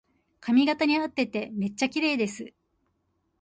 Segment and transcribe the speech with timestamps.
[0.39, 2.51] 髪型にあっててめっちゃきれいです